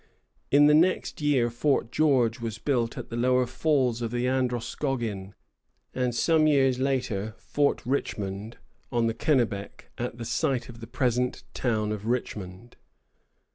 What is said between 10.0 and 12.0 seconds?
the site of the present town